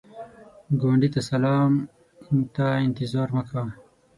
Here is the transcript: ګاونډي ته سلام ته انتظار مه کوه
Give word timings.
ګاونډي 0.79 1.09
ته 1.13 1.21
سلام 1.29 1.71
ته 2.55 2.65
انتظار 2.85 3.27
مه 3.35 3.43
کوه 3.49 3.63